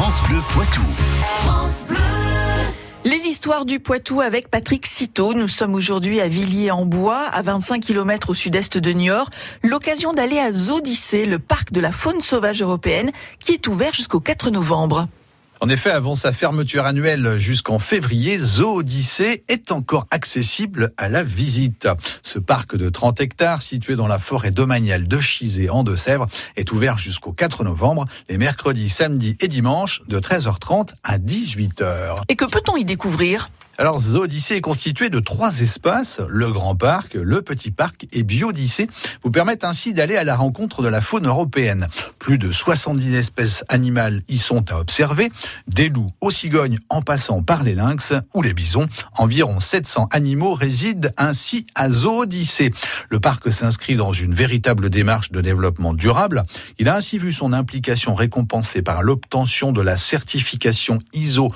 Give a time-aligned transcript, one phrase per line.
[0.00, 0.80] France Bleu Poitou.
[3.04, 5.34] Les histoires du Poitou avec Patrick Citeau.
[5.34, 9.28] Nous sommes aujourd'hui à Villiers-en-Bois, à 25 km au sud-est de Niort.
[9.64, 14.20] L'occasion d'aller à Zodyssée, le parc de la faune sauvage européenne, qui est ouvert jusqu'au
[14.20, 15.08] 4 novembre.
[15.60, 21.24] En effet, avant sa fermeture annuelle jusqu'en février, Zoo Odyssée est encore accessible à la
[21.24, 21.88] visite.
[22.22, 26.70] Ce parc de 30 hectares, situé dans la forêt domaniale de Chizé en Deux-Sèvres, est
[26.70, 32.22] ouvert jusqu'au 4 novembre, les mercredis, samedis et dimanches, de 13h30 à 18h.
[32.28, 33.50] Et que peut-on y découvrir?
[33.80, 38.88] Alors, Zoodyssée est constitué de trois espaces, le Grand Parc, le Petit Parc et Biodyssée,
[39.22, 41.86] vous permettent ainsi d'aller à la rencontre de la faune européenne.
[42.18, 45.30] Plus de 70 espèces animales y sont à observer,
[45.68, 48.88] des loups aux cigognes en passant par les lynx ou les bisons.
[49.16, 52.72] Environ 700 animaux résident ainsi à Zoodyssée.
[53.10, 56.42] Le parc s'inscrit dans une véritable démarche de développement durable.
[56.80, 61.48] Il a ainsi vu son implication récompensée par l'obtention de la certification ISO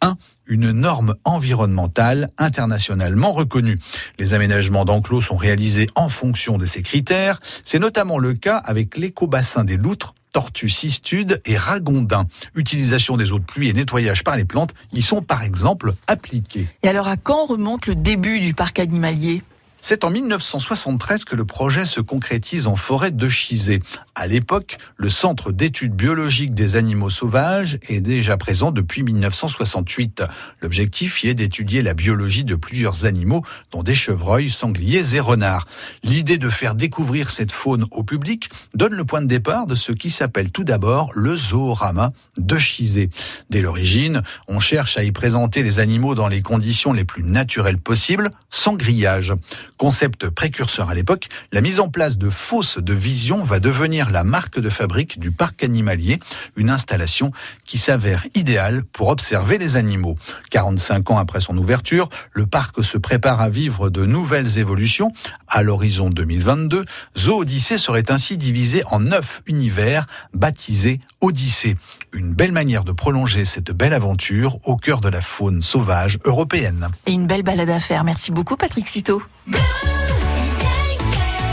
[0.00, 0.16] 14001
[0.46, 3.78] une norme environnementale internationalement reconnue.
[4.18, 7.38] Les aménagements d'enclos sont réalisés en fonction de ces critères.
[7.62, 12.26] C'est notamment le cas avec l'écobassin des loutres tortues cistudes et ragondins.
[12.54, 16.66] Utilisation des eaux de pluie et nettoyage par les plantes y sont par exemple appliqués.
[16.82, 19.42] Et alors à quand remonte le début du parc animalier?
[19.80, 23.80] C'est en 1973 que le projet se concrétise en forêt de Chizé.
[24.14, 30.22] À l'époque, le Centre d'études biologiques des animaux sauvages est déjà présent depuis 1968.
[30.60, 35.66] L'objectif y est d'étudier la biologie de plusieurs animaux, dont des chevreuils, sangliers et renards.
[36.02, 39.92] L'idée de faire découvrir cette faune au public donne le point de départ de ce
[39.92, 43.10] qui s'appelle tout d'abord le zoorama de Chizé.
[43.50, 47.78] Dès l'origine, on cherche à y présenter les animaux dans les conditions les plus naturelles
[47.78, 49.32] possibles, sans grillage.
[49.78, 54.24] Concept précurseur à l'époque, la mise en place de fosses de vision va devenir la
[54.24, 56.18] marque de fabrique du parc animalier,
[56.56, 57.30] une installation
[57.64, 60.16] qui s'avère idéale pour observer les animaux.
[60.50, 65.12] 45 ans après son ouverture, le parc se prépare à vivre de nouvelles évolutions.
[65.46, 66.84] À l'horizon 2022,
[67.16, 71.76] Zoo Odyssée serait ainsi divisé en neuf univers baptisés Odyssée.
[72.12, 76.88] Une belle manière de prolonger cette belle aventure au cœur de la faune sauvage européenne.
[77.06, 78.02] Et une belle balade à faire.
[78.02, 79.22] Merci beaucoup Patrick Citeau.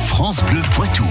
[0.08, 1.06] France Bleu Poitou.